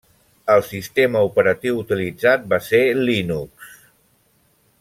[0.53, 3.73] El sistema operatiu utilitzat va ser Linux.